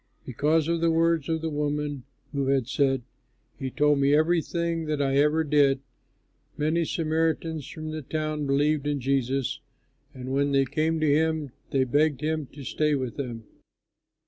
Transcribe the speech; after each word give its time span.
Because 0.25 0.67
of 0.67 0.81
the 0.81 0.89
words 0.89 1.29
of 1.29 1.41
the 1.41 1.49
woman 1.51 2.05
who 2.31 2.47
had 2.47 2.67
said, 2.67 3.03
"He 3.59 3.69
told 3.69 3.99
me 3.99 4.15
everything 4.15 4.85
that 4.87 4.99
I 4.99 5.17
ever 5.17 5.43
did," 5.43 5.79
many 6.57 6.85
Samaritans 6.85 7.67
from 7.67 7.91
the 7.91 8.01
town 8.01 8.47
believed 8.47 8.87
in 8.87 8.99
Jesus; 8.99 9.59
and 10.11 10.29
when 10.31 10.53
they 10.53 10.65
came 10.65 10.99
to 11.01 11.07
him, 11.13 11.51
they 11.69 11.83
begged 11.83 12.21
him 12.21 12.47
to 12.47 12.63
stay 12.63 12.95
with 12.95 13.15
them. 13.17 13.43